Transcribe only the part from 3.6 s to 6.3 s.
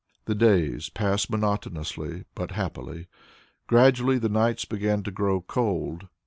Gradually the nights began to grow cold.